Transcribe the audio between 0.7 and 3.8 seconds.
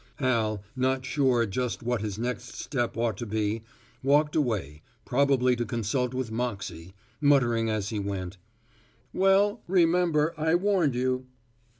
not sure just what his next step ought to be,